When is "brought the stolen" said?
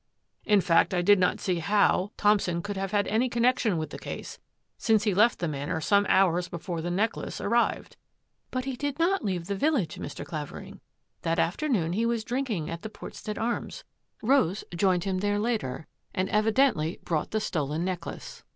17.03-17.85